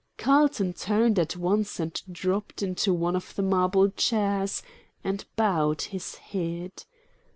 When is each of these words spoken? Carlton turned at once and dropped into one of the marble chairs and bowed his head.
Carlton 0.17 0.73
turned 0.73 1.19
at 1.19 1.37
once 1.37 1.79
and 1.79 2.01
dropped 2.11 2.63
into 2.63 2.91
one 2.91 3.15
of 3.15 3.35
the 3.35 3.43
marble 3.43 3.91
chairs 3.91 4.63
and 5.03 5.25
bowed 5.35 5.83
his 5.83 6.15
head. 6.15 6.85